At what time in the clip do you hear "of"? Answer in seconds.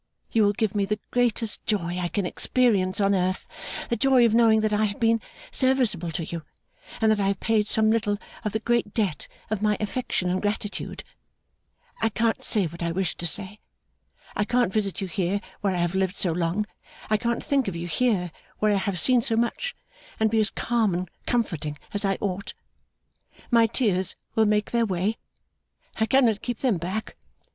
4.25-4.33, 8.43-8.51, 9.51-9.61, 17.67-17.75